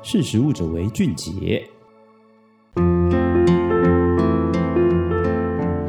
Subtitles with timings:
[0.00, 1.68] 识食物者为俊杰。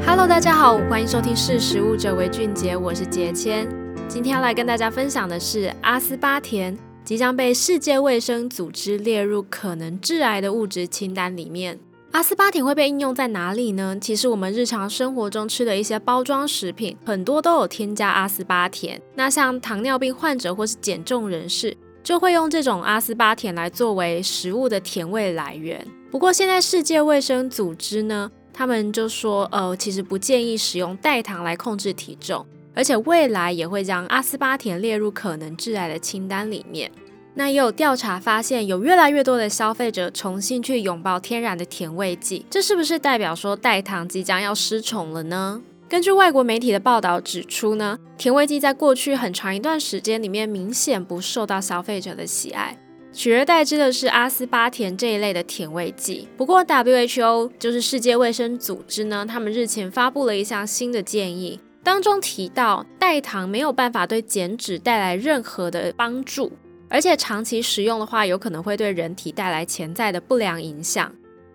[0.04, 3.68] Hello，大家好，欢迎收听《识食物者为俊杰》，我是杰谦。
[4.08, 11.78] 今天要来跟大家分享的是阿斯巴甜即将被世界卫生组织列入可能致癌的物质清单里面。
[12.10, 13.96] 阿斯巴甜会被应用在哪里呢？
[14.00, 19.00] 其实我们日常生活中吃的一些包装食品，很多都有添加阿斯巴甜。
[19.14, 25.86] 那像糖尿病患者或是减重人士，就会用这种阿斯巴甜来作为食物的甜味来源。
[26.10, 32.44] 不过现在世界卫生组织呢，他们就说，呃，其实不建议使用代糖来控制体重，
[32.74, 36.90] 而且未来也会将阿斯巴甜列入可能致癌的清单里面。
[37.34, 45.62] 那也有调查发现，有越来越多的消费者重新去拥抱天然的甜味剂，这是不是代表说代糖即将要失宠了呢？
[45.90, 52.78] 根据外国媒体的报道指出呢，甜味剂在过去很长一段时间里面明显不受到消费者的喜爱，
[53.12, 56.28] 取而代之的是阿斯巴甜这一类的甜味剂。
[56.36, 66.52] 不过 WHO 就是世界卫生组织呢，他们日前发布了一项新的建议，当中提到代糖没有办法对减脂带来任何的帮助。
[66.88, 71.12] 而且长期食用的话，有可能会对人体带来潜在的不良影响。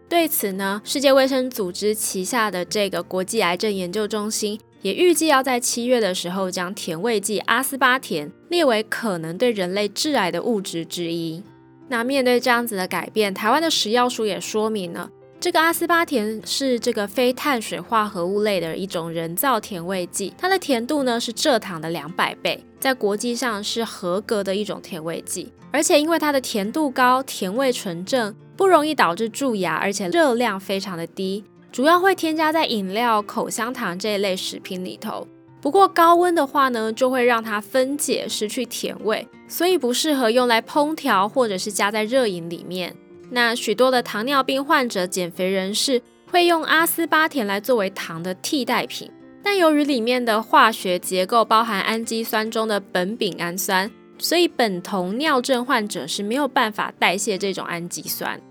[0.07, 11.43] 对此呢，世界卫生组织旗下的这个国际癌症研究中心也预计要在七月的时候将甜味剂阿斯巴甜列为可能对人类致癌的物质之一。
[11.87, 22.63] 那面对这样子的改变，台湾的食药署也说明了，这个阿斯巴甜是这个非碳水化合物类的一种人造甜味剂，它的甜度呢是蔗糖的两百倍。
[22.79, 35.27] 在国际上是合格的一种甜味剂，而且因为它的甜度高、甜味纯正，不容易导致蛀牙，而且热量非常的低，主要会添加在饮料、口香糖这一类食品里头。
[35.61, 42.95] 不过高温的话呢，就会让它分解，失去甜味，所以不适合用来烹调或者是加在热饮里面。
[43.31, 49.11] 那许多的糖尿病患者、减肥人士会用阿斯巴甜来作为糖的替代品。
[49.43, 53.89] 但由于里面的化学结构包含氨基酸中的苯丙氨酸，
[54.25, 58.41] 所以苯酮尿症患者是没有办法代谢这种氨基酸。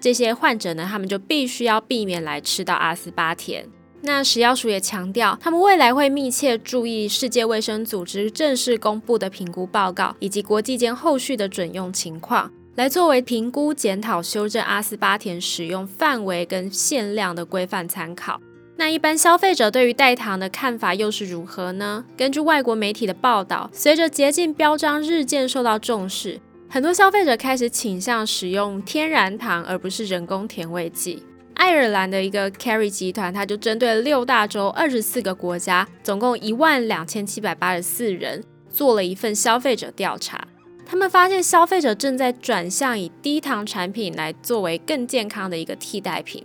[0.00, 3.68] 这些患者呢，他们就必须要避免来吃到阿斯巴甜。
[4.02, 18.40] 那食药署也强调，他们未来会密切注意世界卫生组织正式公布的评估报告，以及国际间后续的准用情况，来作为评估、检讨、修正阿斯巴甜使用范围跟限量的规范参考。
[18.76, 22.04] 那一般消费者对于代糖的看法又是如何呢？
[22.16, 31.22] 根据外国媒体的报道，随着洁净标章日渐受到重视，很多消费者开始倾向使用天然糖而不是人工甜味剂。
[31.54, 40.48] 爱尔兰的一个 Kerry 集团，它就针对六大洲二十四个国家，总共一万两千七百八十四人，做了一份消费者调查。
[40.84, 46.44] 他们发现消费者正在转向以低糖产品来作为更健康的一个替代品。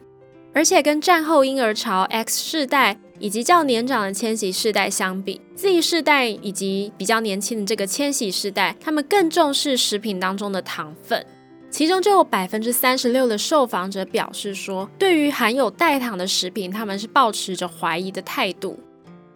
[0.54, 11.26] 而且跟战后婴儿潮 X 世代以及较年长的千禧世代相比，Z 世代以及比较年轻的这个千禧世代，他们更重视食品当中的糖分。
[11.70, 18.80] 其中就有百分之三十六的受访者表示说，对于含有代糖的食品，他们是抱持着怀疑的态度。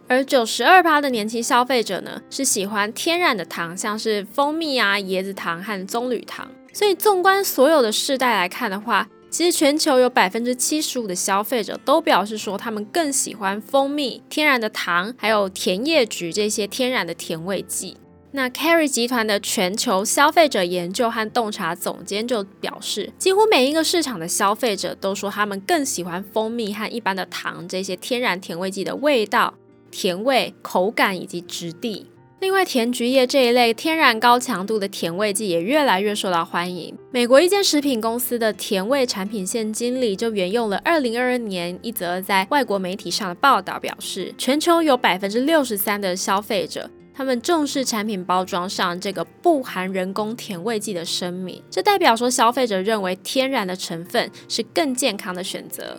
[0.08, 6.50] 而九十二趴的年轻消费者呢，是喜欢天然的糖，像是蜂蜜啊、椰子糖和棕榈糖。
[6.72, 17.96] 所以纵观所有的世代来看的话，其实全球有百分之七十五的消费者都表示说，他们更喜欢蜂蜜、天然的糖，还有甜叶菊这些天然的甜味剂。
[18.30, 29.54] 那 Kerry 集团的全球消费者研究和洞察总监就表示，几乎每一个市场的消费者都说，他们更喜欢蜂蜜和一般的糖这些天然甜味剂的味道、
[29.90, 32.06] 甜味、口感以及质地。
[32.44, 36.94] 另外，甜菊叶这一类天然高强度的甜味剂也越来越受到欢迎。
[37.10, 51.62] 美国一间食品公司的甜味产品线经理就援用了二零二二年一则在外国媒体上的报道，表示全球有百分之六十三的消费者，他们重视产品包装上这个不含人工甜味剂的声明。
[51.70, 55.96] 这代表说，消费者认为天然的成分是更健康的选择。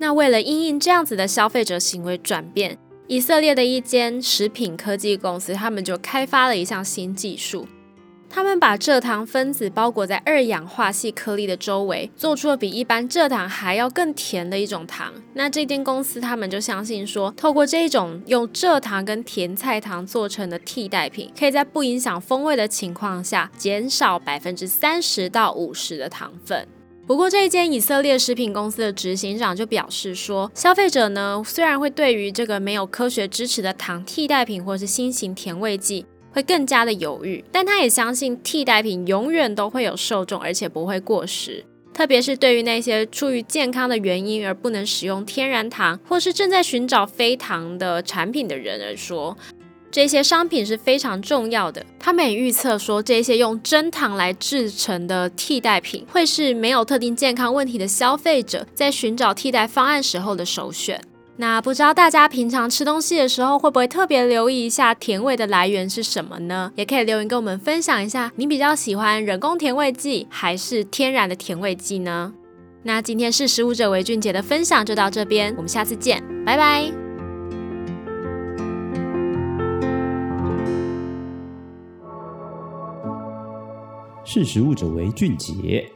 [0.00, 2.76] 那为了因应这样子的消费者行为转变。
[3.08, 7.66] 以色列的一间食品科技公司，他们就开发了一项新技术。
[8.28, 15.14] 他们把蔗糖分子包裹在二氧化矽颗粒的周围，做出了比一般蔗糖还要更甜的一种糖。
[15.32, 26.68] 那这间公司他们就相信说，透过这种用蔗糖跟甜菜糖做成的替代品，可以在不影响风味的情况下，减少百分之三十到五十的糖分。
[27.08, 37.42] 不过，这一间以色列食品公司的执行长就表示说，消费者呢，虽然会对于这个没有科学支持的糖替代品或是新型甜味剂会更加的犹豫。
[37.50, 41.64] 但他也相信替代品永远都会有受众，而且不会过时。
[41.94, 49.34] 特别是对于那些出于健康的原因而不能使用天然糖，或是正在寻找非糖的产品的人来说，
[49.90, 51.84] 这些商品是非常重要的。
[51.98, 61.00] 他们也预测说，这些用真糖来制成的替代品，会是没有特定健康问题的消费者在寻找替代方案时候的首选。
[61.40, 66.72] 那不知道大家平常吃东西的时候，会不会特别留意一下甜味的来源是什么呢？
[66.74, 72.32] 也可以留言跟我们分享一下，你比较喜欢人工甜味剂还是天然的甜味剂呢？
[72.82, 77.07] 那今天是食物者为俊杰的分享就到这边，我们下次见，拜拜。
[84.30, 85.90] 识时务者为俊杰。